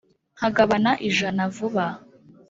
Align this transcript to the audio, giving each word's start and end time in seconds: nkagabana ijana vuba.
nkagabana 0.37 0.91
ijana 1.09 1.43
vuba. 1.55 1.85